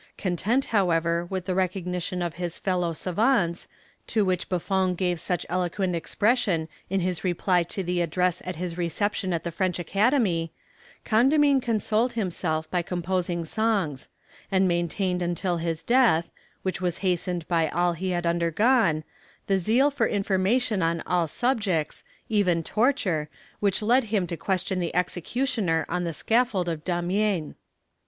[0.17, 3.67] Content, however, with the recognition of his fellow savants,
[4.07, 8.79] to which Buffon gave such eloquent expression in his reply to the address at his
[8.79, 10.51] reception at the French Academy,
[11.05, 14.09] Condamine consoled himself by composing songs;
[14.51, 16.31] and maintained until his death,
[16.63, 19.03] which was hastened by all he had undergone,
[19.45, 23.29] the zeal for information on all subjects, even torture,
[23.59, 27.53] which led him to question the executioner on the scaffold of Damiens."